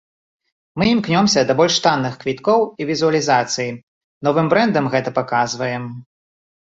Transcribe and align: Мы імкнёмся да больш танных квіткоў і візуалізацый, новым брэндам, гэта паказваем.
Мы 0.81 0.87
імкнёмся 0.93 1.41
да 1.51 1.55
больш 1.59 1.75
танных 1.87 2.13
квіткоў 2.25 2.65
і 2.77 2.89
візуалізацый, 2.91 3.69
новым 4.29 4.45
брэндам, 4.55 4.85
гэта 4.95 5.09
паказваем. 5.19 5.83